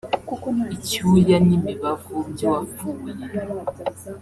[0.75, 3.11] Icyuya n’imibavu by’uwapfuye